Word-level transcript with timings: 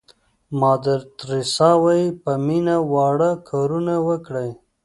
مادر 0.59 0.99
تریسیا 1.19 1.71
وایي 1.83 2.07
په 2.23 2.31
مینه 2.45 2.75
واړه 2.91 3.31
کارونه 3.49 3.95
وکړئ. 4.07 4.49